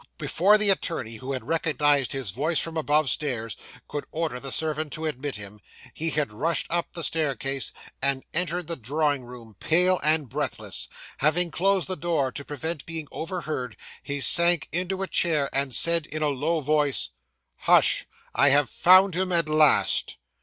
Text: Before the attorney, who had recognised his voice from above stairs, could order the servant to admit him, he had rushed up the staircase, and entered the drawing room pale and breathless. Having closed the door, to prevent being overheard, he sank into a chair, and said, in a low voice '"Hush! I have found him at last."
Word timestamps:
Before 0.17 0.57
the 0.57 0.71
attorney, 0.71 1.17
who 1.17 1.31
had 1.33 1.47
recognised 1.47 2.11
his 2.11 2.31
voice 2.31 2.57
from 2.59 2.75
above 2.75 3.07
stairs, 3.07 3.55
could 3.87 4.07
order 4.11 4.39
the 4.39 4.51
servant 4.51 4.91
to 4.93 5.05
admit 5.05 5.35
him, 5.35 5.59
he 5.93 6.09
had 6.09 6.33
rushed 6.33 6.65
up 6.71 6.87
the 6.93 7.03
staircase, 7.03 7.71
and 8.01 8.25
entered 8.33 8.65
the 8.65 8.75
drawing 8.75 9.23
room 9.25 9.55
pale 9.59 9.99
and 10.03 10.27
breathless. 10.27 10.87
Having 11.19 11.51
closed 11.51 11.87
the 11.87 11.95
door, 11.95 12.31
to 12.31 12.43
prevent 12.43 12.87
being 12.87 13.07
overheard, 13.11 13.77
he 14.01 14.19
sank 14.19 14.67
into 14.71 15.03
a 15.03 15.07
chair, 15.07 15.51
and 15.53 15.75
said, 15.75 16.07
in 16.07 16.23
a 16.23 16.29
low 16.29 16.61
voice 16.61 17.09
'"Hush! 17.57 18.07
I 18.33 18.49
have 18.49 18.71
found 18.71 19.13
him 19.13 19.31
at 19.31 19.47
last." 19.47 20.17